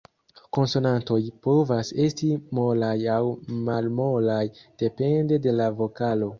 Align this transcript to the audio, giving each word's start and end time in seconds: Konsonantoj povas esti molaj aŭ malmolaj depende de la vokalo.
Konsonantoj 0.57 1.19
povas 1.47 1.91
esti 2.07 2.31
molaj 2.61 2.95
aŭ 3.19 3.21
malmolaj 3.69 4.41
depende 4.85 5.43
de 5.49 5.59
la 5.63 5.73
vokalo. 5.85 6.27